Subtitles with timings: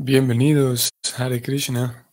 [0.00, 2.06] Bienvenidos, Hare Krishna.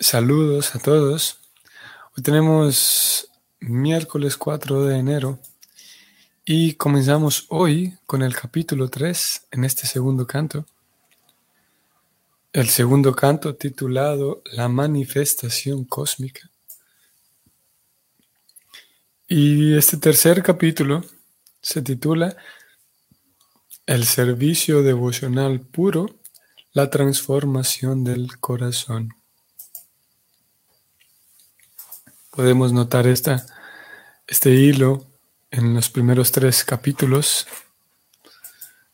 [0.00, 1.38] Saludos a todos.
[2.16, 3.30] Hoy tenemos
[3.60, 5.38] miércoles 4 de enero
[6.44, 10.66] y comenzamos hoy con el capítulo 3 en este segundo canto.
[12.52, 16.50] El segundo canto titulado La manifestación cósmica.
[19.28, 21.04] Y este tercer capítulo
[21.60, 22.36] se titula
[23.86, 26.14] el servicio devocional puro,
[26.72, 29.14] la transformación del corazón.
[32.30, 33.46] Podemos notar esta,
[34.26, 35.04] este hilo
[35.50, 37.46] en los primeros tres capítulos,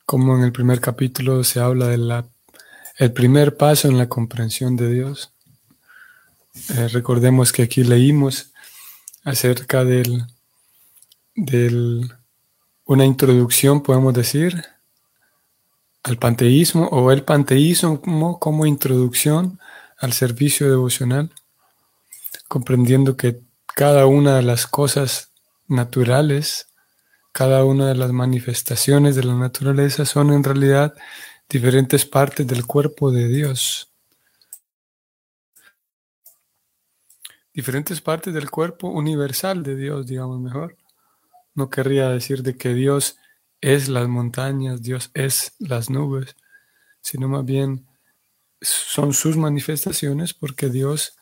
[0.05, 2.25] como en el primer capítulo se habla del
[2.97, 5.33] el primer paso en la comprensión de Dios.
[6.71, 8.53] Eh, recordemos que aquí leímos
[9.23, 10.25] acerca del,
[11.37, 12.13] del
[12.85, 14.65] una introducción, podemos decir,
[16.03, 18.01] al panteísmo o el panteísmo
[18.39, 19.59] como, introducción
[19.99, 21.31] al servicio devocional,
[22.49, 23.41] comprendiendo que
[23.75, 25.33] cada una de las cosas
[25.67, 26.69] naturales,
[27.33, 30.95] cada una de las manifestaciones de la naturaleza son en realidad
[31.49, 33.91] diferentes partes del cuerpo de Dios.
[37.53, 40.77] Diferentes partes del cuerpo universal de Dios, digamos mejor.
[41.55, 43.17] No querría decir de que Dios
[43.61, 46.37] es las montañas, Dios es las nubes,
[47.01, 47.87] sino más bien
[48.61, 51.15] son sus manifestaciones porque Dios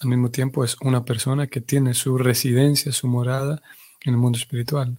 [0.00, 3.62] al mismo tiempo es una persona que tiene su residencia, su morada
[4.04, 4.98] en el mundo espiritual.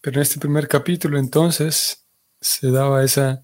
[0.00, 2.06] Pero en este primer capítulo entonces
[2.40, 3.42] se daba esa,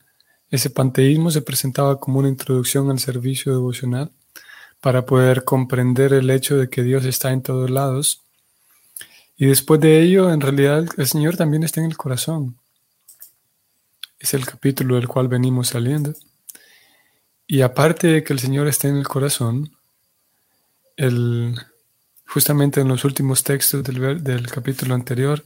[0.48, 4.12] ese panteísmo, se presentaba como una introducción al servicio devocional
[4.80, 8.25] para poder comprender el hecho de que Dios está en todos lados
[9.36, 12.56] y después de ello, en realidad, el Señor también está en el corazón.
[14.18, 16.14] Es el capítulo del cual venimos saliendo.
[17.46, 19.76] Y aparte de que el Señor está en el corazón,
[20.96, 21.54] el,
[22.26, 25.44] justamente en los últimos textos del, del capítulo anterior,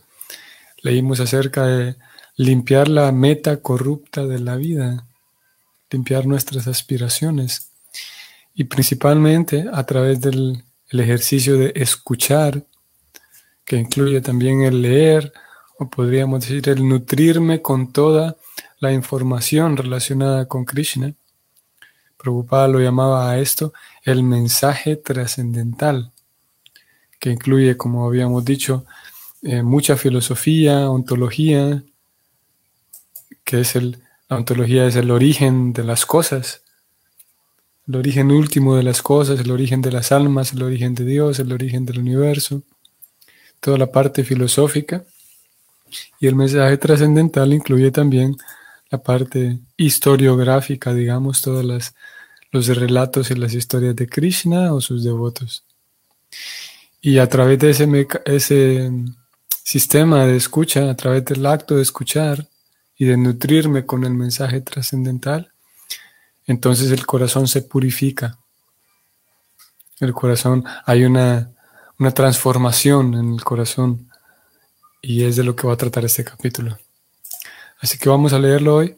[0.82, 1.96] leímos acerca de
[2.36, 5.04] limpiar la meta corrupta de la vida,
[5.90, 7.72] limpiar nuestras aspiraciones
[8.54, 12.64] y principalmente a través del ejercicio de escuchar
[13.70, 15.32] que incluye también el leer,
[15.78, 18.36] o podríamos decir el nutrirme con toda
[18.80, 21.14] la información relacionada con Krishna.
[22.16, 23.72] Prabhupada lo llamaba a esto
[24.02, 26.10] el mensaje trascendental,
[27.20, 28.86] que incluye, como habíamos dicho,
[29.42, 31.84] eh, mucha filosofía, ontología,
[33.44, 36.64] que es el, la ontología es el origen de las cosas,
[37.86, 41.38] el origen último de las cosas, el origen de las almas, el origen de Dios,
[41.38, 42.64] el origen del universo
[43.60, 45.04] toda la parte filosófica
[46.18, 48.36] y el mensaje trascendental incluye también
[48.90, 51.64] la parte historiográfica, digamos, todos
[52.50, 55.64] los relatos y las historias de Krishna o sus devotos.
[57.00, 58.90] Y a través de ese, ese
[59.62, 62.46] sistema de escucha, a través del acto de escuchar
[62.96, 65.52] y de nutrirme con el mensaje trascendental,
[66.46, 68.38] entonces el corazón se purifica.
[70.00, 71.50] El corazón, hay una
[72.00, 74.10] una transformación en el corazón
[75.02, 76.78] y es de lo que va a tratar este capítulo.
[77.78, 78.96] Así que vamos a leerlo hoy.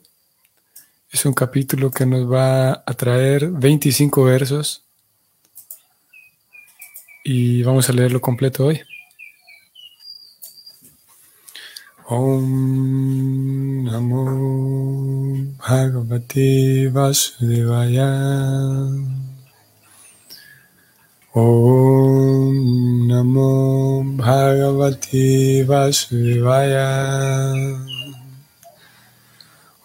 [1.10, 4.84] Es un capítulo que nos va a traer 25 versos
[7.24, 8.80] y vamos a leerlo completo hoy.
[12.06, 15.42] Om Namo
[16.92, 18.08] Vasudevaya
[21.34, 27.56] Om Namo Bhagavati Vasudevaya.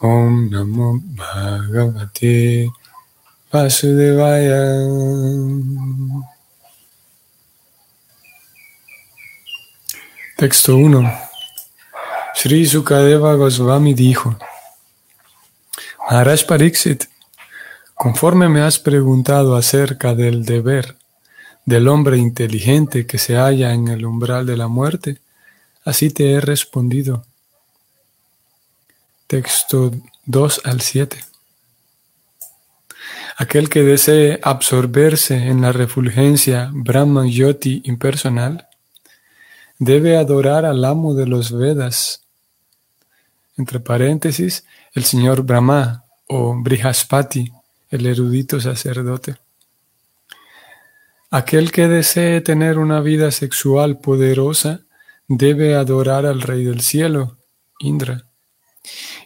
[0.01, 2.67] Om Namo Bhagavati
[3.49, 4.59] Vasudevaya.
[10.35, 11.07] Texto 1
[12.35, 14.35] Sri Sukadeva Goswami dijo
[16.11, 17.07] Maharaj Pariksit,
[17.95, 20.96] conforme me has preguntado acerca del deber
[21.67, 25.17] del hombre inteligente que se halla en el umbral de la muerte,
[25.83, 27.25] así te he respondido.
[29.27, 29.91] Texto
[30.25, 31.25] 2 al 7.
[33.35, 38.69] Aquel que desee absorberse en la refulgencia Brahman Yoti impersonal,
[39.77, 42.21] debe adorar al amo de los Vedas,
[43.57, 47.51] entre paréntesis, el señor Brahma o Brihaspati,
[47.89, 49.35] el erudito sacerdote.
[51.29, 54.81] Aquel que desee tener una vida sexual poderosa
[55.27, 57.37] debe adorar al Rey del Cielo,
[57.79, 58.23] Indra.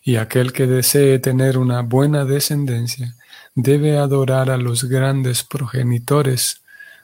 [0.03, 3.15] Y aquel que desee tener una buena descendencia
[3.53, 6.61] debe adorar a los grandes progenitores,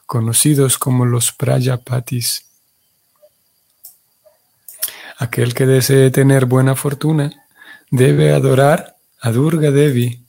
[0.07, 2.45] conocidos como los Prayapatis.
[5.19, 7.31] Aquel que desee tener buena fortuna
[7.91, 10.26] debe adorar a Durga Devi.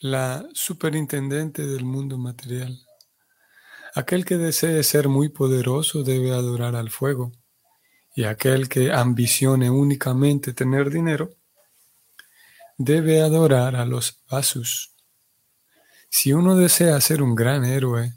[0.00, 2.86] La superintendente del mundo material.
[3.96, 7.32] Aquel que desee ser muy poderoso debe adorar al fuego,
[8.14, 11.34] y aquel que ambicione únicamente tener dinero
[12.76, 14.94] debe adorar a los vasus.
[16.08, 18.14] Si uno desea ser un gran héroe,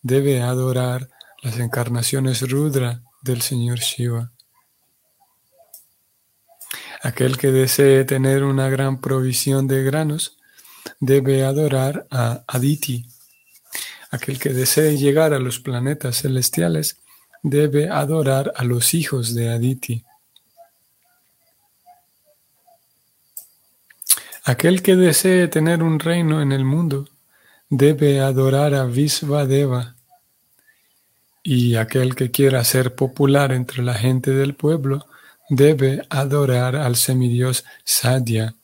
[0.00, 1.10] debe adorar
[1.42, 4.32] las encarnaciones Rudra del Señor Shiva.
[7.02, 10.37] Aquel que desee tener una gran provisión de granos
[11.00, 13.06] debe adorar a Aditi.
[14.10, 16.98] Aquel que desee llegar a los planetas celestiales
[17.42, 20.04] debe adorar a los hijos de Aditi.
[24.44, 27.06] Aquel que desee tener un reino en el mundo
[27.68, 29.94] debe adorar a Visvadeva.
[31.42, 35.06] Y aquel que quiera ser popular entre la gente del pueblo
[35.50, 38.54] debe adorar al semidios Sadhya.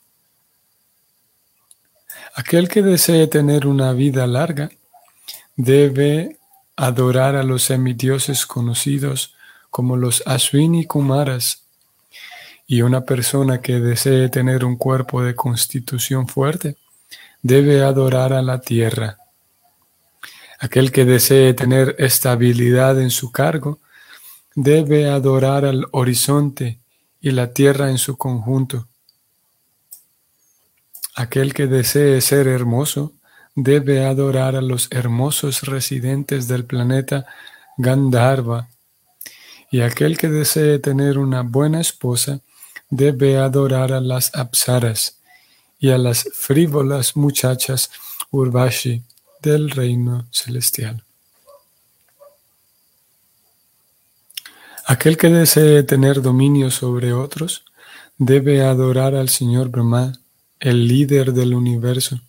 [2.37, 4.69] Aquel que desee tener una vida larga
[5.55, 6.37] debe
[6.75, 9.33] adorar a los semidioses conocidos
[9.69, 11.63] como los Aswini Kumaras.
[12.67, 16.75] Y una persona que desee tener un cuerpo de constitución fuerte
[17.41, 19.17] debe adorar a la tierra.
[20.59, 23.79] Aquel que desee tener estabilidad en su cargo
[24.55, 26.79] debe adorar al horizonte
[27.21, 28.89] y la tierra en su conjunto.
[31.15, 33.13] Aquel que desee ser hermoso
[33.55, 37.25] debe adorar a los hermosos residentes del planeta
[37.77, 38.67] Gandharva.
[39.71, 42.41] Y aquel que desee tener una buena esposa
[42.89, 45.19] debe adorar a las apsaras
[45.79, 47.91] y a las frívolas muchachas
[48.31, 49.03] Urvashi
[49.41, 51.03] del reino celestial.
[54.85, 57.63] Aquel que desee tener dominio sobre otros
[58.17, 60.19] debe adorar al Señor Brahma
[60.65, 62.19] el líder del universo.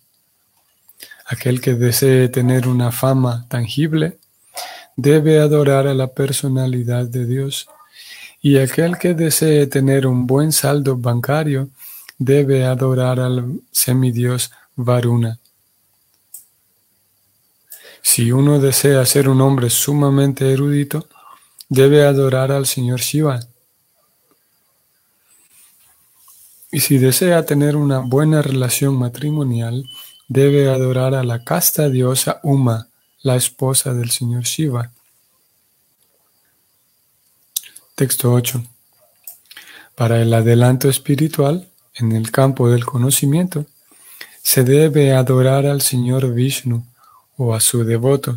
[1.25, 4.19] Aquel que desee tener una fama tangible
[4.95, 7.67] debe adorar a la personalidad de Dios.
[8.39, 11.69] Y aquel que desee tener un buen saldo bancario
[12.19, 15.39] debe adorar al semidios Varuna.
[18.03, 21.07] Si uno desea ser un hombre sumamente erudito,
[21.69, 23.39] debe adorar al Señor Shiva.
[26.71, 29.85] Y si desea tener una buena relación matrimonial,
[30.27, 32.89] debe adorar a la casta diosa Uma,
[33.21, 34.91] la esposa del señor Shiva.
[37.95, 38.63] Texto 8.
[39.95, 43.65] Para el adelanto espiritual, en el campo del conocimiento,
[44.43, 46.85] se debe adorar al señor Vishnu
[47.37, 48.35] o a su devoto.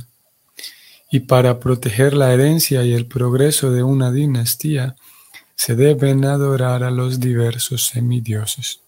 [1.10, 4.96] Y para proteger la herencia y el progreso de una dinastía,
[5.60, 8.80] se deben adorar a los diversos semidioses.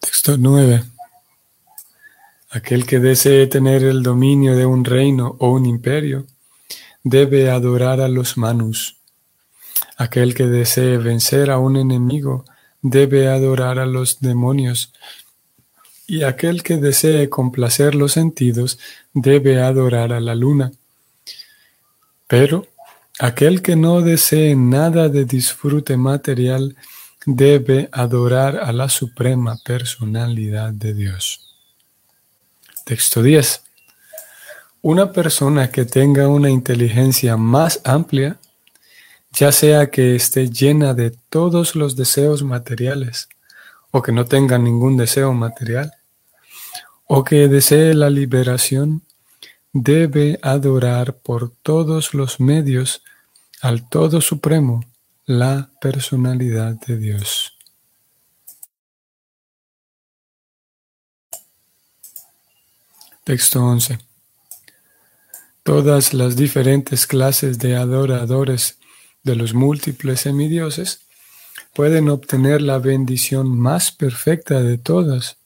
[0.00, 0.84] Texto 9.
[2.50, 6.26] Aquel que desee tener el dominio de un reino o un imperio
[7.02, 8.96] debe adorar a los manus.
[9.96, 12.44] Aquel que desee vencer a un enemigo
[12.82, 14.92] debe adorar a los demonios.
[16.06, 18.78] Y aquel que desee complacer los sentidos
[19.14, 20.70] debe adorar a la luna.
[22.26, 22.66] Pero
[23.20, 26.76] Aquel que no desee nada de disfrute material
[27.26, 31.56] debe adorar a la suprema personalidad de Dios.
[32.84, 33.64] Texto 10.
[34.82, 38.38] Una persona que tenga una inteligencia más amplia,
[39.32, 43.28] ya sea que esté llena de todos los deseos materiales
[43.90, 45.92] o que no tenga ningún deseo material,
[47.06, 49.02] o que desee la liberación,
[49.72, 53.02] debe adorar por todos los medios
[53.62, 54.84] al Todo Supremo,
[55.26, 57.56] la personalidad de Dios.
[63.24, 63.98] Texto 11.
[65.62, 68.78] Todas las diferentes clases de adoradores
[69.22, 71.00] de los múltiples semidioses
[71.74, 75.36] pueden obtener la bendición más perfecta de todas,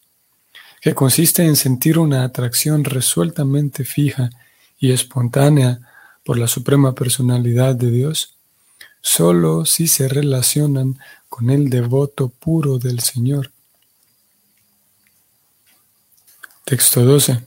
[0.81, 4.31] que consiste en sentir una atracción resueltamente fija
[4.79, 5.92] y espontánea
[6.25, 8.37] por la suprema personalidad de Dios,
[9.01, 10.99] solo si se relacionan
[11.29, 13.51] con el devoto puro del Señor.
[16.65, 17.43] Texto 12.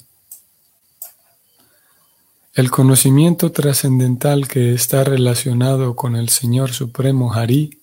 [2.54, 7.82] El conocimiento trascendental que está relacionado con el Señor Supremo Hari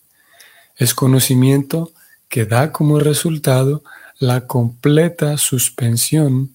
[0.76, 1.92] es conocimiento
[2.28, 3.82] que da como resultado
[4.18, 6.54] la completa suspensión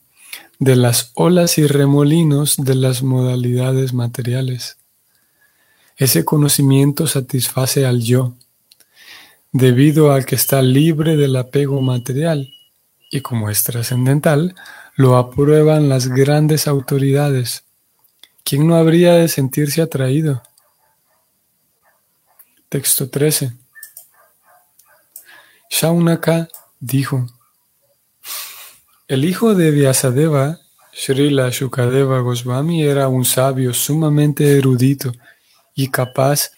[0.59, 4.77] de las olas y remolinos de las modalidades materiales.
[5.95, 8.35] Ese conocimiento satisface al yo,
[9.51, 12.53] debido a que está libre del apego material,
[13.09, 14.55] y como es trascendental,
[14.95, 17.63] lo aprueban las grandes autoridades.
[18.43, 20.41] ¿Quién no habría de sentirse atraído?
[22.69, 23.53] Texto 13.
[25.69, 26.47] Shaunaka
[26.79, 27.27] dijo,
[29.07, 30.59] el hijo de Vyasadeva,
[30.91, 35.13] Srila Shukadeva Goswami, era un sabio sumamente erudito
[35.75, 36.51] y capaz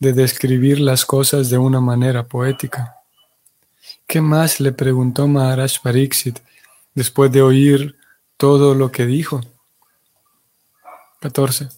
[0.00, 2.96] de describir las cosas de una manera poética.
[4.06, 6.40] ¿Qué más le preguntó Maharaj Pariksit
[6.94, 7.96] después de oír
[8.36, 9.40] todo lo que dijo?
[11.20, 11.68] 14.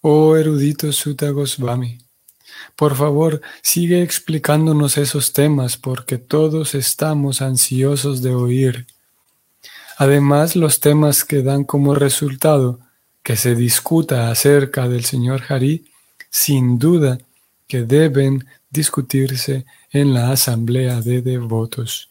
[0.00, 1.98] Oh erudito Sutta Goswami,
[2.76, 8.86] por favor, sigue explicándonos esos temas porque todos estamos ansiosos de oír.
[9.96, 12.78] Además, los temas que dan como resultado
[13.22, 15.84] que se discuta acerca del señor Hari,
[16.30, 17.18] sin duda
[17.66, 22.10] que deben discutirse en la asamblea de devotos.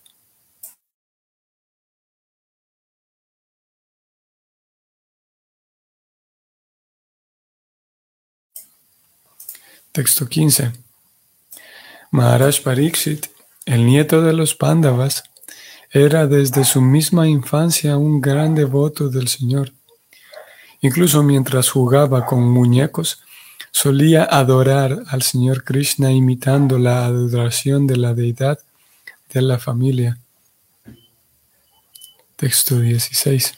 [9.97, 10.73] Texto 15.
[12.11, 13.25] Maharaj Pariksit,
[13.65, 15.23] el nieto de los Pándavas,
[15.89, 19.73] era desde su misma infancia un gran devoto del Señor.
[20.81, 23.23] Incluso mientras jugaba con muñecos,
[23.71, 28.59] solía adorar al Señor Krishna imitando la adoración de la deidad
[29.33, 30.19] de la familia.
[32.35, 33.51] Texto 16.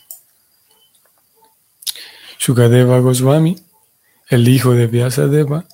[2.39, 3.58] Shukadeva Goswami,
[4.29, 5.65] el hijo de Vyasadeva,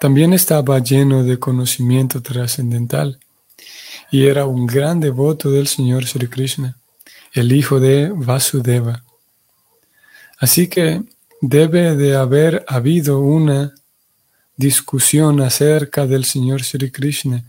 [0.00, 3.18] también estaba lleno de conocimiento trascendental
[4.10, 6.76] y era un gran devoto del Señor Sri Krishna,
[7.32, 9.02] el hijo de Vasudeva.
[10.38, 11.02] Así que
[11.40, 13.74] debe de haber habido una
[14.56, 17.44] discusión acerca del Señor Sri Krishna,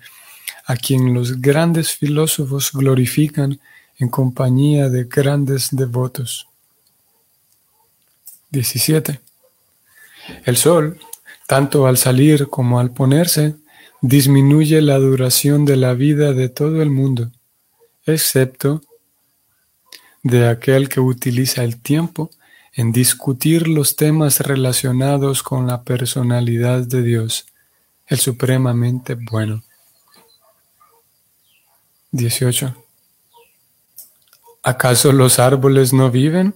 [0.65, 3.59] a quien los grandes filósofos glorifican
[3.97, 6.47] en compañía de grandes devotos.
[8.51, 9.19] 17.
[10.45, 10.99] El sol
[11.49, 13.55] tanto al salir como al ponerse,
[14.01, 17.31] disminuye la duración de la vida de todo el mundo,
[18.05, 18.83] excepto
[20.21, 22.29] de aquel que utiliza el tiempo
[22.73, 27.47] en discutir los temas relacionados con la personalidad de Dios,
[28.05, 29.63] el supremamente bueno.
[32.11, 32.75] 18.
[34.61, 36.53] ¿Acaso los árboles no viven?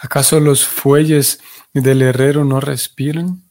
[0.00, 1.38] ¿Acaso los fuelles
[1.72, 3.45] del herrero no respiran?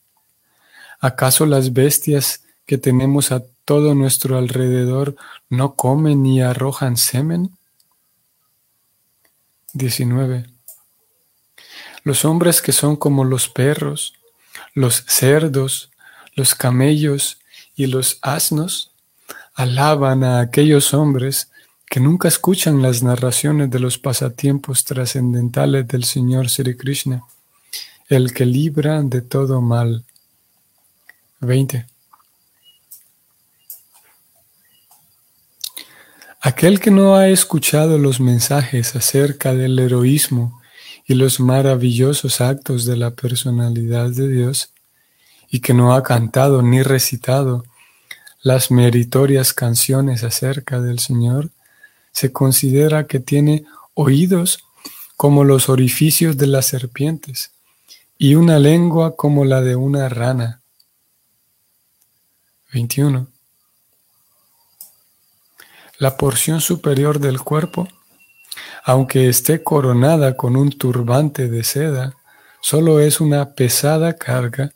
[0.99, 5.15] ¿Acaso las bestias que tenemos a todo nuestro alrededor
[5.49, 7.51] no comen ni arrojan semen?
[9.73, 10.45] 19.
[12.03, 14.13] Los hombres que son como los perros,
[14.73, 15.89] los cerdos,
[16.35, 17.39] los camellos
[17.75, 18.91] y los asnos,
[19.53, 21.49] alaban a aquellos hombres
[21.89, 27.23] que nunca escuchan las narraciones de los pasatiempos trascendentales del Señor Sri Krishna,
[28.09, 30.03] el que libra de todo mal.
[31.39, 31.85] 20.
[36.41, 40.61] Aquel que no ha escuchado los mensajes acerca del heroísmo
[41.07, 44.71] y los maravillosos actos de la personalidad de Dios,
[45.49, 47.65] y que no ha cantado ni recitado
[48.41, 51.49] las meritorias canciones acerca del Señor,
[52.11, 54.59] se considera que tiene oídos
[55.17, 57.51] como los orificios de las serpientes
[58.17, 60.61] y una lengua como la de una rana
[62.75, 63.27] 21.
[65.97, 67.87] La porción superior del cuerpo,
[68.83, 72.17] aunque esté coronada con un turbante de seda,
[72.61, 74.73] solo es una pesada carga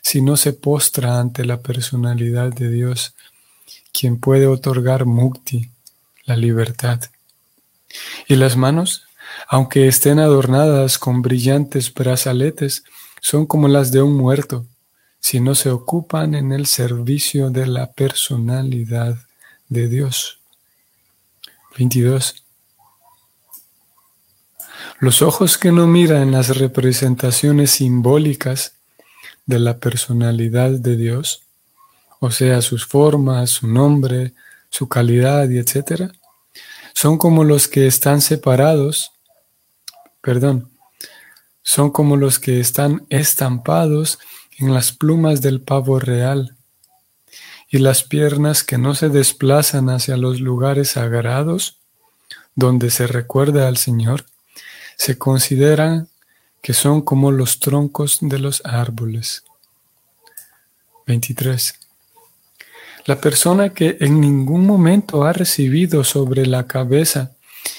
[0.00, 3.14] si no se postra ante la personalidad de Dios,
[3.92, 5.70] quien puede otorgar mukti,
[6.24, 7.00] la libertad.
[8.28, 9.04] Y las manos,
[9.46, 12.82] aunque estén adornadas con brillantes brazaletes,
[13.20, 14.64] son como las de un muerto,
[15.22, 19.16] si no se ocupan en el servicio de la personalidad
[19.68, 20.40] de Dios.
[21.78, 22.44] 22.
[24.98, 28.74] Los ojos que no miran las representaciones simbólicas
[29.46, 31.44] de la personalidad de Dios,
[32.18, 34.34] o sea, sus formas, su nombre,
[34.70, 36.10] su calidad etc.,
[36.94, 39.12] son como los que están separados,
[40.20, 40.72] perdón,
[41.62, 44.18] son como los que están estampados
[44.62, 46.56] en las plumas del pavo real,
[47.68, 51.78] y las piernas que no se desplazan hacia los lugares sagrados,
[52.54, 54.26] donde se recuerda al Señor,
[54.96, 56.08] se consideran
[56.60, 59.42] que son como los troncos de los árboles.
[61.06, 61.74] 23.
[63.06, 67.32] La persona que en ningún momento ha recibido sobre la cabeza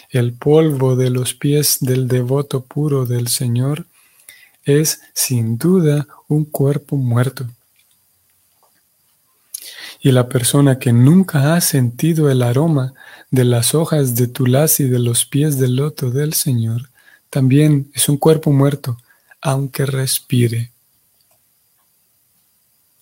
[0.09, 3.85] el polvo de los pies del devoto puro del Señor
[4.65, 7.47] es sin duda un cuerpo muerto.
[10.01, 12.93] Y la persona que nunca ha sentido el aroma
[13.31, 16.89] de las hojas de tulasi de los pies del loto del Señor
[17.29, 18.97] también es un cuerpo muerto,
[19.41, 20.71] aunque respire.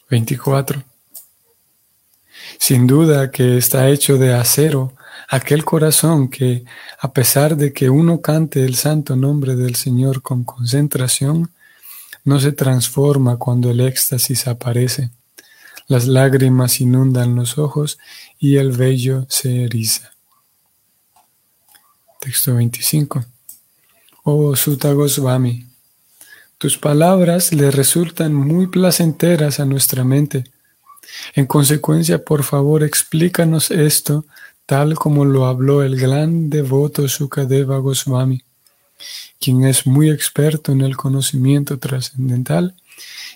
[0.09, 0.83] 24.
[2.57, 4.93] Sin duda que está hecho de acero
[5.27, 6.63] aquel corazón que,
[6.99, 11.51] a pesar de que uno cante el santo nombre del Señor con concentración,
[12.23, 15.11] no se transforma cuando el éxtasis aparece.
[15.87, 17.97] Las lágrimas inundan los ojos
[18.39, 20.11] y el vello se eriza.
[22.19, 23.25] Texto 25.
[24.23, 25.65] Oh Sutta Goswami,
[26.57, 30.43] tus palabras le resultan muy placenteras a nuestra mente.
[31.33, 34.25] En consecuencia, por favor, explícanos esto
[34.71, 38.41] tal como lo habló el gran devoto Sukadeva Goswami,
[39.39, 42.75] quien es muy experto en el conocimiento trascendental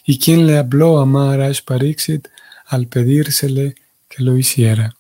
[0.06, 2.28] y quien le habló a Maharaj Pariksit
[2.68, 3.76] al pedírsele
[4.08, 4.96] que lo hiciera.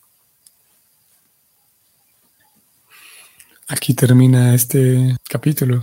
[3.68, 5.82] Aquí termina este capítulo.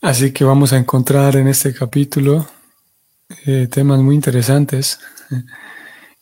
[0.00, 2.48] Así que vamos a encontrar en este capítulo
[3.46, 4.98] eh, temas muy interesantes.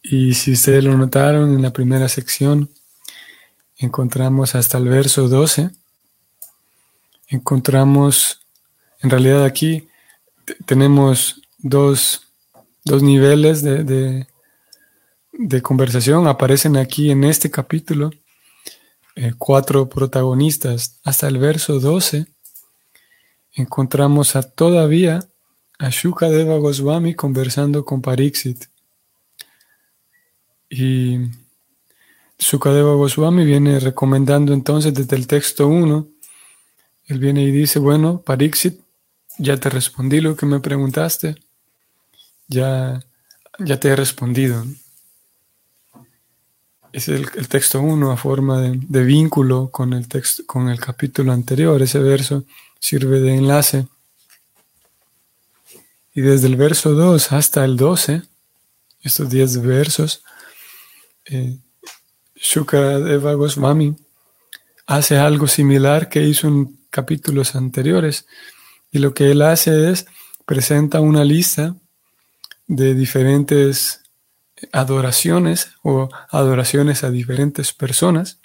[0.09, 2.71] Y si ustedes lo notaron en la primera sección,
[3.79, 5.71] encontramos hasta el verso 12.
[7.29, 8.41] Encontramos,
[9.01, 9.89] en realidad aquí
[10.65, 12.23] tenemos dos,
[12.85, 14.27] niveles de,
[15.33, 16.29] de, conversación.
[16.29, 18.11] Aparecen aquí en este capítulo
[19.17, 21.01] eh, cuatro protagonistas.
[21.05, 22.27] Hasta el verso 12
[23.55, 25.27] encontramos a todavía
[25.79, 28.67] a Shukadeva Goswami conversando con Pariksit.
[30.69, 31.19] Y
[32.39, 36.09] Sukadeva Goswami viene recomendando entonces desde el texto 1,
[37.07, 38.81] él viene y dice, bueno, Pariksit,
[39.39, 41.37] ya te respondí lo que me preguntaste,
[42.49, 43.05] ya,
[43.59, 44.65] ya te he respondido.
[46.93, 51.81] Es el, texto 1 a forma de, vínculo con el, texto, con el capítulo anterior,
[51.83, 52.45] ese verso
[52.81, 53.87] sirve de enlace.
[56.15, 58.23] Y desde el verso 2 hasta el 12,
[59.03, 60.23] estos 10 versos,
[61.27, 61.59] eh,
[62.37, 63.97] Shukadeva Goswami
[64.87, 68.27] hace algo similar que hizo en capítulos anteriores.
[68.93, 70.07] Y lo que él hace es
[70.47, 71.75] presenta una lista
[72.69, 74.03] de diferentes
[74.73, 78.39] adoraciones o adoraciones a diferentes personas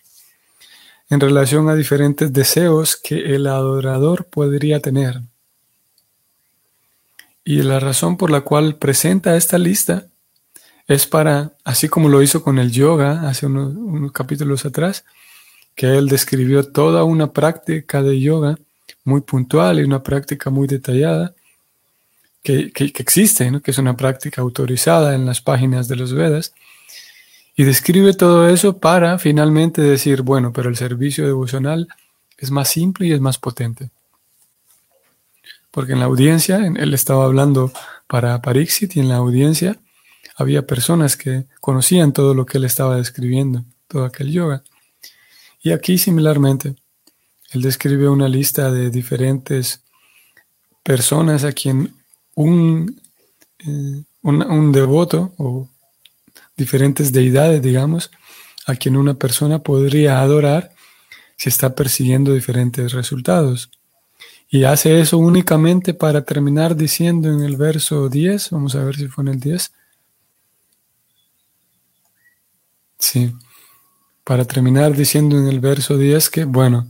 [1.09, 5.21] en relación a diferentes deseos que el adorador podría tener.
[7.43, 10.07] Y la razón por la cual presenta esta lista
[10.91, 15.05] es para, así como lo hizo con el yoga hace unos, capítulos atrás,
[15.75, 18.57] que él describió toda una práctica de yoga
[19.03, 21.33] muy puntual y una práctica muy detallada
[22.43, 26.53] que, existe, que es una práctica autorizada en las páginas de los Vedas,
[27.55, 31.87] y describe todo eso para finalmente decir, bueno, pero el servicio devocional
[32.37, 33.89] es más simple y es más potente.
[35.69, 37.71] Porque en la audiencia, él estaba hablando
[38.07, 39.77] para Parixit y en la audiencia
[40.35, 44.63] había personas que conocían todo lo que él estaba describiendo, todo aquel yoga.
[45.61, 46.75] Y aquí similarmente,
[47.51, 49.81] él describe una lista de diferentes
[50.83, 51.93] personas a quien
[52.35, 52.99] un,
[53.59, 55.67] eh, un, devoto o
[56.55, 58.11] diferentes deidades, digamos,
[58.65, 60.71] a quien una persona podría adorar
[61.37, 63.69] si está persiguiendo diferentes resultados.
[64.49, 69.07] Y hace eso únicamente para terminar diciendo en el verso 10, vamos a ver si
[69.07, 69.71] fue en el 10,
[73.01, 73.33] Sí.
[74.23, 76.87] Para terminar diciendo en el verso 10 que, bueno,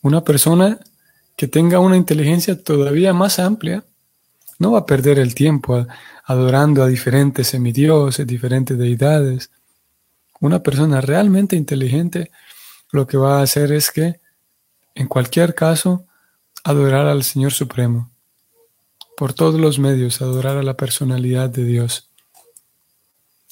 [0.00, 0.78] una persona
[1.36, 3.84] que tenga una inteligencia todavía más amplia
[4.58, 5.86] no va a perder el tiempo
[6.24, 9.50] adorando a diferentes semidioses, diferentes deidades.
[10.40, 12.30] Una persona realmente inteligente
[12.92, 14.20] lo que va a hacer es que,
[14.94, 16.06] en cualquier caso,
[16.64, 18.10] adorar al Señor Supremo.
[19.16, 22.10] Por todos los medios, adorar a la personalidad de Dios.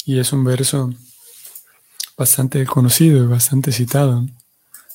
[0.07, 0.91] Y es un verso
[2.17, 4.27] bastante conocido y bastante citado.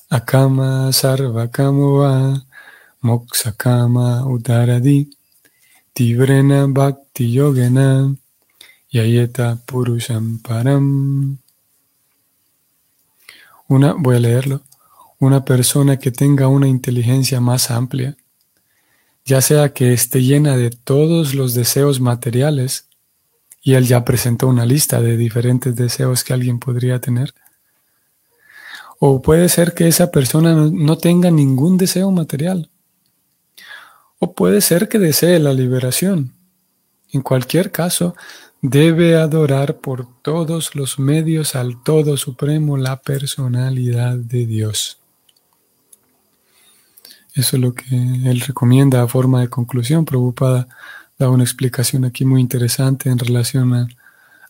[0.08, 2.44] Akama Sarvakamuva
[3.02, 5.10] Moksakama Udaradi
[5.92, 8.16] Tivrena Bhakti Yogena
[8.90, 11.38] Yayeta Purusham Param.
[13.68, 14.62] Una, voy a leerlo.
[15.20, 18.16] Una persona que tenga una inteligencia más amplia,
[19.24, 22.89] ya sea que esté llena de todos los deseos materiales,
[23.62, 27.34] y él ya presentó una lista de diferentes deseos que alguien podría tener,
[29.02, 32.68] o puede ser que esa persona no, tenga ningún deseo material.
[34.18, 36.34] O puede ser que desee la liberación.
[37.10, 38.14] En cualquier caso,
[38.60, 44.98] debe adorar por todos los medios al Todo Supremo, la personalidad de Dios.
[47.34, 50.04] Eso es lo que él recomienda a forma de conclusión.
[50.04, 50.68] Prabhupada
[51.20, 53.88] da una explicación aquí muy interesante en relación a,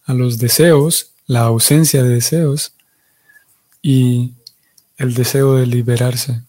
[0.07, 2.73] a los deseos, la ausencia de deseos
[3.83, 4.33] y
[4.97, 6.43] el deseo de liberarse.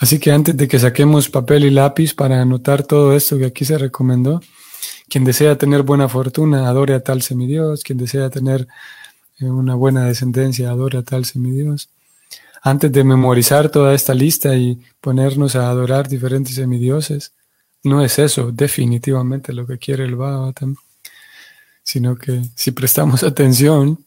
[0.00, 3.64] Así que antes de que saquemos papel y lápiz para anotar todo esto que aquí
[3.64, 4.40] se recomendó,
[5.12, 7.82] quien desea tener buena fortuna, adore a tal semidios.
[7.82, 8.66] Quien desea tener
[9.38, 11.90] eh, una buena descendencia, adore a tal semidios.
[12.62, 17.32] Antes de memorizar toda esta lista y ponernos a adorar diferentes semidioses,
[17.84, 20.76] no es eso definitivamente lo que quiere el Bhagavatam,
[21.82, 23.98] sino que si prestamos atención,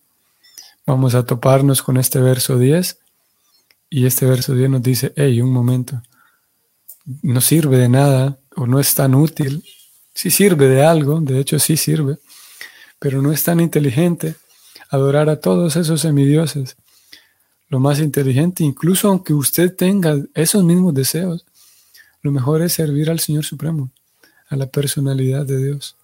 [0.88, 2.99] Vamos a toparnos con este verso 10
[3.89, 5.99] y este verso 10 nos dice, hey, un momento,
[7.23, 9.63] no sirve de nada o no es tan útil.
[10.13, 12.19] Sí sirve de algo, de hecho sí sirve,
[12.99, 14.35] pero no es tan inteligente
[14.91, 16.77] adorar a todos esos semidioses.
[17.69, 21.45] Lo más inteligente, incluso aunque usted tenga esos mismos deseos,
[22.25, 23.91] lo mejor es servir al Señor Supremo,
[24.49, 25.95] a la personalidad de Dios,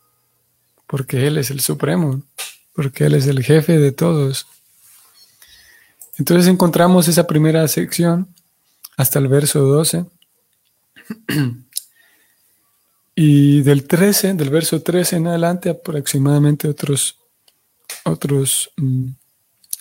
[0.85, 2.21] porque Él es el Supremo,
[2.75, 4.45] porque Él es el jefe de todos.
[6.19, 8.27] Entonces encontramos esa primera sección
[8.97, 10.05] hasta el verso 12.
[13.15, 17.17] Y del 13, del verso 13 en adelante, aproximadamente otros,
[18.05, 19.07] otros, mm,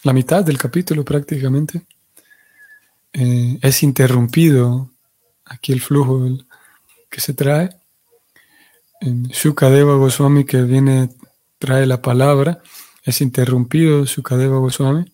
[0.05, 1.83] la mitad del capítulo prácticamente,
[3.13, 4.90] eh, es interrumpido
[5.51, 6.27] aquí el flujo
[7.11, 7.69] que se trae.
[9.03, 11.11] Shukadeva Goswami que viene,
[11.59, 12.63] trae la palabra,
[13.03, 15.11] es interrumpido Shukadeva Goswami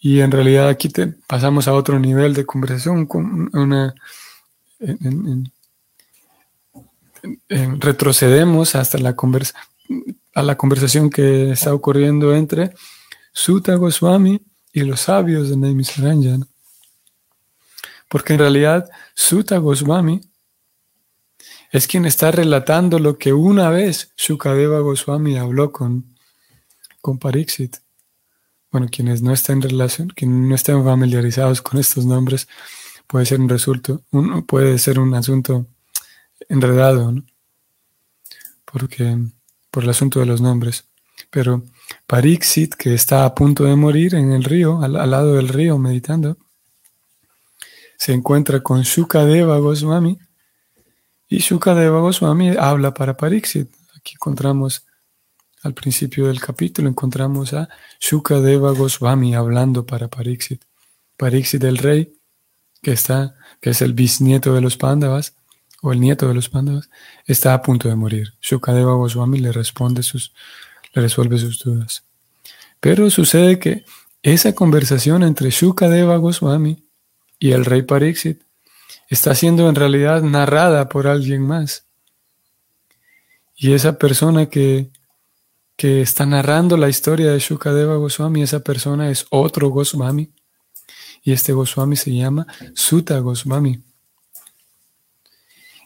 [0.00, 3.94] y en realidad aquí te, pasamos a otro nivel de conversación, con una,
[7.48, 9.54] retrocedemos hasta la, conversa,
[10.34, 12.74] a la conversación que está ocurriendo entre
[13.32, 14.40] Sutta Goswami
[14.72, 16.38] y los sabios de Naimisaranja.
[18.08, 20.20] Porque en realidad Sutta Goswami
[21.70, 26.16] es quien está relatando lo que una vez Shukadeva Goswami habló con,
[27.00, 27.76] con Pariksit
[28.70, 32.48] bueno, quienes no estén en relación, quienes no estén familiarizados con estos nombres,
[33.06, 35.66] puede ser un puede ser un asunto
[36.48, 37.24] enredado, ¿no?
[38.64, 39.16] Porque,
[39.70, 40.84] por el asunto de los nombres.
[41.30, 41.64] Pero
[42.06, 46.36] Parixit, que está a punto de morir en el río, al, lado del río, meditando,
[47.98, 50.18] se encuentra con Shukadeva Goswami,
[51.28, 53.68] y Shukadeva Goswami habla para Parixit.
[53.94, 54.86] Aquí encontramos
[55.62, 57.68] al principio del capítulo encontramos a
[58.00, 60.62] Shukadeva Goswami hablando para Pariksit.
[61.16, 62.14] Pariksit el rey,
[62.80, 65.34] que está, que es el bisnieto de los Pandavas,
[65.82, 66.88] o el nieto de los Pandavas,
[67.26, 68.34] está a punto de morir.
[68.40, 70.32] Shukadeva Goswami le responde sus,
[70.92, 72.04] le resuelve sus dudas.
[72.80, 73.84] Pero sucede que
[74.22, 76.87] esa conversación entre Shukadeva Goswami
[77.38, 78.42] y el rey Pariksit
[79.08, 81.84] está siendo en realidad narrada por alguien más.
[83.56, 84.90] Y esa persona que
[85.78, 90.32] que está narrando la historia de Shukadeva Goswami, esa persona es otro Goswami.
[91.22, 93.80] Y este Goswami se llama Sutta Goswami.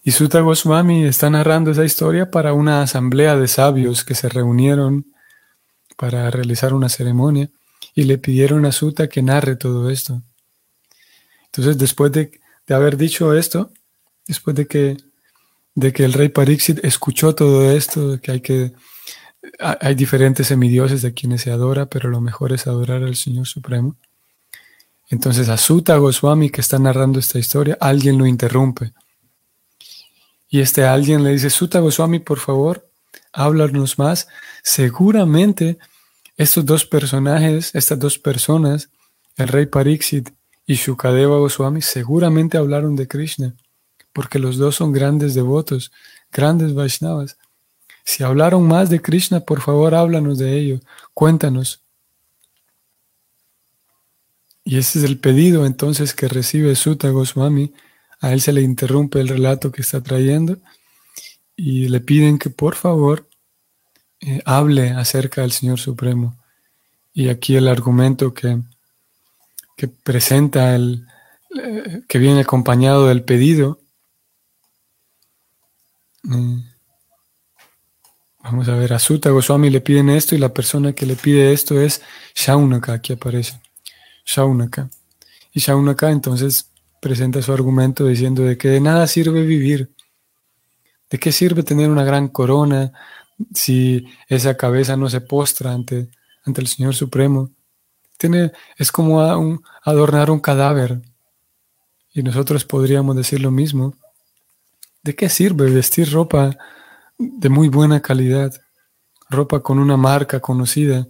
[0.03, 5.13] Y Sutta Goswami está narrando esa historia para una asamblea de sabios que se reunieron
[5.99, 7.51] para realizar una ceremonia
[7.95, 10.23] y le pidieron a Sutta que narre todo esto.
[11.53, 13.71] Entonces, después de, haber dicho esto,
[14.27, 14.97] después de que,
[15.75, 18.73] de que el rey Pariksit escuchó todo esto, que hay que
[19.59, 23.97] hay diferentes semidioses de quienes se adora, pero lo mejor es adorar al Señor Supremo.
[25.09, 28.93] Entonces a Sutta Goswami que está narrando esta historia, alguien lo interrumpe.
[30.49, 32.89] Y este alguien le dice, Sutta Goswami, por favor,
[33.33, 34.29] háblanos más.
[34.63, 35.79] Seguramente
[36.37, 38.91] estos dos personajes, estas dos personas,
[39.37, 40.31] el rey Pariksit
[40.67, 43.55] y Shukadeva Goswami, seguramente hablaron de Krishna,
[44.13, 45.93] porque los dos son grandes devotos,
[46.31, 47.37] grandes Vaishnavas.
[48.05, 50.81] Si hablaron más de Krishna, por favor háblanos de ello.
[51.15, 51.83] Cuéntanos.
[54.65, 57.73] Y ese es el pedido entonces que recibe Sutta Goswami.
[58.21, 60.59] A él se le interrumpe el relato que está trayendo
[61.57, 63.29] y le piden que por favor
[64.21, 66.39] eh, hable acerca del Señor Supremo.
[67.13, 68.61] Y aquí el argumento que,
[69.83, 71.09] que presenta el,
[71.61, 73.81] eh, que viene acompañado del pedido.
[76.23, 76.63] Eh,
[78.45, 81.53] vamos a ver, a Sutta Goswami le piden esto y la persona que le pide
[81.53, 82.01] esto es
[82.33, 83.61] Shaunaka, aquí aparece.
[84.25, 84.89] Shaunaka.
[85.53, 89.91] Y Shaunaka entonces presenta su argumento diciendo de que de nada sirve vivir.
[91.11, 92.93] ¿De qué sirve tener una gran corona
[93.53, 96.09] si esa cabeza no se postra ante,
[96.45, 97.51] ante el Señor Supremo?
[98.19, 99.21] Tiene, es como
[99.83, 101.03] adornar un cadáver.
[102.15, 103.95] Y nosotros podríamos decir lo mismo.
[105.03, 106.57] ¿De qué sirve vestir ropa
[107.19, 108.53] de muy buena calidad?
[109.29, 111.07] Ropa con una marca conocida.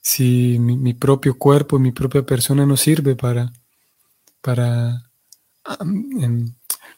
[0.00, 3.52] Si mi, propio cuerpo, mi propia persona no sirve para,
[4.40, 5.10] para,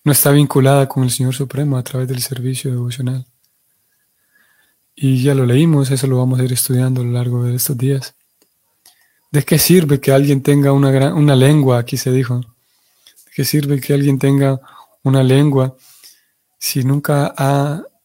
[0.05, 3.27] no está vinculada con el Señor Supremo a través del servicio devocional.
[4.97, 7.77] Y ya lo leímos, eso lo vamos a ir estudiando a lo largo de estos
[7.77, 8.15] días.
[9.35, 11.81] ¿De qué sirve que alguien tenga una, una lengua?
[11.81, 12.41] Aquí se dijo
[13.35, 14.61] qué sirve que alguien tenga
[15.03, 15.77] una lengua
[16.57, 17.35] si nunca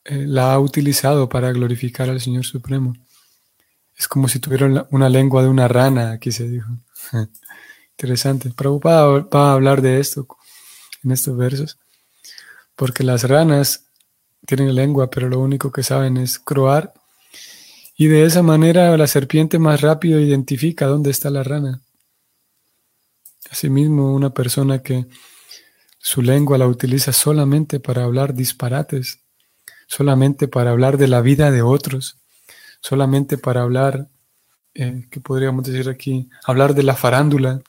[0.06, 2.96] eh, la ha utilizado para glorificar al Señor Supremo?
[3.96, 6.72] Es como si tuviera una lengua de una rana, aquí se dijo.
[7.92, 8.50] Interesante.
[8.50, 10.26] Prabhupada va a hablar de esto
[11.04, 11.78] en estos versos,
[12.76, 13.86] porque las ranas
[14.48, 16.92] tienen lengua, pero lo único que saben es croar,
[18.02, 21.82] y de esa manera la serpiente más rápido identifica dónde está la rana.
[23.52, 25.06] Asimismo, una persona que
[25.98, 29.20] su lengua la utiliza solamente para hablar disparates,
[29.86, 32.16] solamente para hablar de la vida de otros,
[32.80, 34.08] solamente para hablar,
[34.76, 36.30] eh, ¿qué podríamos decir aquí?
[36.46, 37.62] Hablar de la farándula,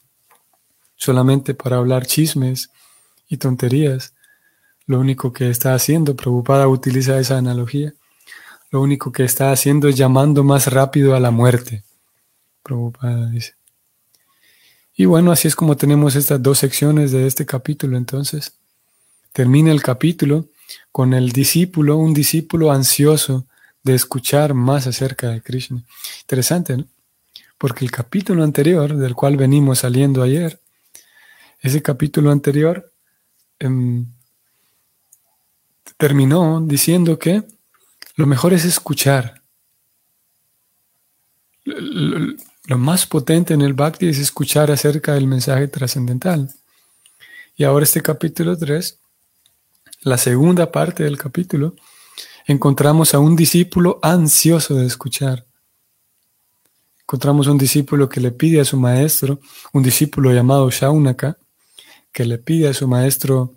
[0.94, 2.70] solamente para hablar chismes
[3.28, 4.14] y tonterías.
[4.86, 7.94] Lo único que está haciendo, preocupada utiliza esa analogía,
[8.70, 11.82] lo único que está haciendo es llamando más rápido a la muerte.
[12.62, 13.54] Preocupada dice.
[14.94, 17.96] Y bueno, así es como tenemos estas dos secciones de este capítulo.
[17.96, 18.54] Entonces,
[19.32, 20.48] termina el capítulo
[20.92, 23.46] con el discípulo, un discípulo ansioso
[23.82, 25.82] de escuchar más acerca de Krishna.
[26.20, 26.86] Interesante, ¿no?
[27.58, 30.60] Porque el capítulo anterior, del cual venimos saliendo ayer,
[31.60, 32.90] ese capítulo anterior
[33.58, 34.06] em,
[35.98, 37.44] terminó diciendo que
[38.20, 39.42] lo mejor es escuchar.
[41.64, 46.52] Lo más potente en el Bhakti es escuchar acerca del mensaje trascendental.
[47.56, 48.98] Y ahora este capítulo 3,
[50.02, 51.74] la segunda parte del capítulo,
[52.46, 55.46] encontramos a un discípulo ansioso de escuchar.
[57.00, 59.40] Encontramos un discípulo que le pide a su maestro,
[59.72, 61.38] un discípulo llamado Shaunaka,
[62.12, 63.54] que le pide a su maestro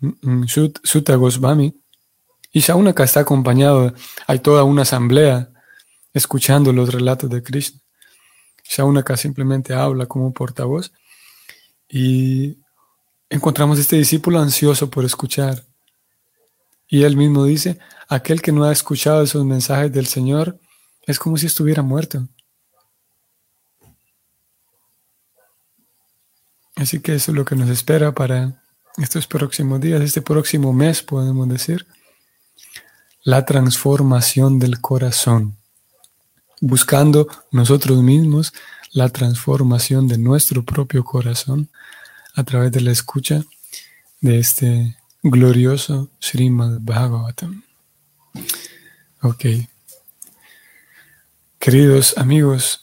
[0.00, 0.46] mm, mm,
[0.82, 1.74] Sutta Goswami.
[2.56, 3.92] Y Shaunaka está acompañado,
[4.26, 5.50] hay toda una asamblea
[6.14, 7.82] escuchando los relatos de Krishna.
[8.64, 10.90] Shaunaka simplemente habla como portavoz
[11.86, 12.56] y
[13.28, 15.66] encontramos este discípulo ansioso por escuchar.
[16.88, 20.58] Y él mismo dice, aquel que no ha escuchado esos mensajes del Señor
[21.02, 22.26] es como si estuviera muerto.
[26.74, 28.62] Así que eso es lo que nos espera para
[28.96, 31.86] estos próximos días, este próximo mes, podemos decir.
[33.26, 35.56] La transformación del corazón
[36.60, 38.52] buscando nosotros mismos
[38.92, 41.68] la transformación de nuestro propio corazón
[42.36, 43.42] a través de la escucha
[44.20, 47.64] de este glorioso Srimad Bhagavatam.
[49.22, 49.44] Ok.
[51.58, 52.82] Queridos amigos,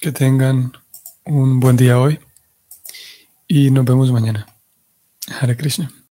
[0.00, 0.72] que tengan
[1.24, 2.18] un buen día hoy
[3.46, 4.44] y nos vemos mañana.
[5.40, 5.88] Hare Krishna.